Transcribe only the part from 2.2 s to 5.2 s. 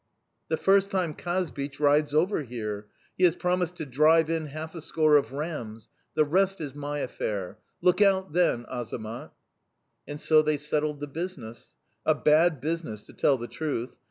here. He has promised to drive in half a score